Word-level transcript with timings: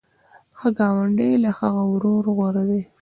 ښه 0.59 0.69
ګاونډی 0.77 1.31
له 1.43 1.49
هغه 1.59 1.83
ورور 1.91 2.23
غوره 2.35 2.63
دی. 2.69 2.81